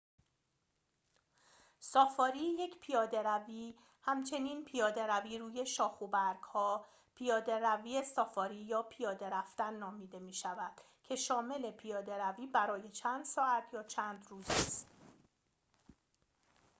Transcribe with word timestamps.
سافاری 1.79 2.39
یک 2.39 2.79
پیاده‌روی 2.79 3.73
همچنین 4.01 4.65
«پیاده‌روی 4.65 5.37
روی 5.37 5.65
شاخ 5.65 6.01
و 6.01 6.07
برگ‌ها»، 6.07 6.85
«پیاده‌روی 7.15 8.03
سافاری» 8.03 8.55
یا 8.55 8.83
«پیاده 8.83 9.29
رفتن» 9.29 9.73
نامیده 9.73 10.19
می‌شود 10.19 10.81
که 11.03 11.15
شامل 11.15 11.71
پیاده‌روی 11.71 12.47
برای 12.47 12.89
چند 12.89 13.25
ساعت 13.25 13.73
یا 13.73 13.83
چند 13.83 14.25
روز 14.29 14.49
است 14.49 14.87